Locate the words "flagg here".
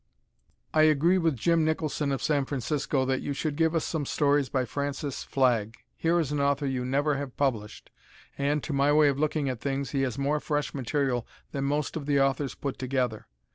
5.23-6.19